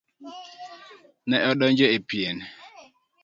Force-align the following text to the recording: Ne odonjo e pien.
Ne 1.29 1.37
odonjo 1.51 1.87
e 1.95 1.99
pien. 2.09 2.37